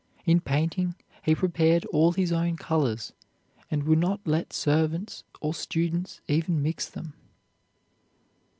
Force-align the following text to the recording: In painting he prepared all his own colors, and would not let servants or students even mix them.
In 0.25 0.41
painting 0.41 0.95
he 1.21 1.35
prepared 1.35 1.85
all 1.93 2.13
his 2.13 2.31
own 2.31 2.57
colors, 2.57 3.13
and 3.69 3.83
would 3.83 3.99
not 3.99 4.19
let 4.25 4.51
servants 4.51 5.23
or 5.41 5.53
students 5.53 6.21
even 6.27 6.63
mix 6.63 6.89
them. 6.89 7.13